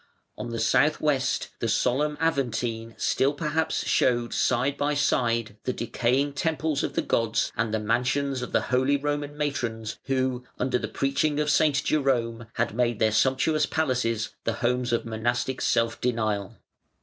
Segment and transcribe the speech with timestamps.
[0.35, 6.33] On the south west the solemn Aventme still perhaps showed side by side the decaying
[6.33, 10.87] temples of the gods and the mansions of the holy Roman matrons who, under the
[10.87, 11.83] preaching of St.
[11.83, 16.57] Jerome, had made their sumptuous palaces the homes of monastic self denial.